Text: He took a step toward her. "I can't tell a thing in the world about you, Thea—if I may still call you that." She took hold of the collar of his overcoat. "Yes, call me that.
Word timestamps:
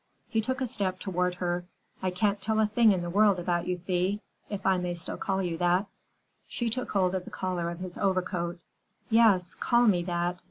He 0.29 0.41
took 0.41 0.61
a 0.61 0.65
step 0.65 0.97
toward 0.99 1.35
her. 1.35 1.63
"I 2.01 2.09
can't 2.09 2.41
tell 2.41 2.59
a 2.59 2.65
thing 2.65 2.91
in 2.91 3.01
the 3.01 3.09
world 3.11 3.37
about 3.37 3.67
you, 3.67 3.77
Thea—if 3.77 4.65
I 4.65 4.79
may 4.79 4.95
still 4.95 5.15
call 5.17 5.43
you 5.43 5.59
that." 5.59 5.85
She 6.47 6.71
took 6.71 6.89
hold 6.89 7.13
of 7.13 7.23
the 7.23 7.29
collar 7.29 7.69
of 7.69 7.77
his 7.81 7.99
overcoat. 7.99 8.57
"Yes, 9.11 9.53
call 9.53 9.85
me 9.85 10.01
that. 10.05 10.39